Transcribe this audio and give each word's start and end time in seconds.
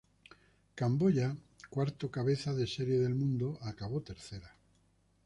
Camboya, 0.75 1.35
cuarto 1.69 2.09
cabeza 2.09 2.55
de 2.55 2.65
serie 2.65 2.97
del 2.97 3.13
mundo, 3.13 3.59
acabó 3.61 4.01
tercera. 4.01 4.51